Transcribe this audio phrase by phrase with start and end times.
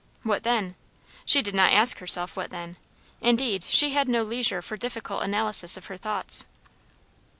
[0.23, 0.77] What then?
[1.27, 2.77] She did not ask herself what then.
[3.21, 6.47] Indeed, she had no leisure for difficult analysis of her thoughts.